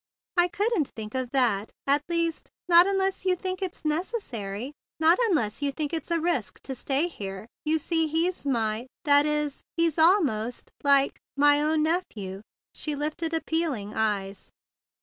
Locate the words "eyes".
13.93-14.49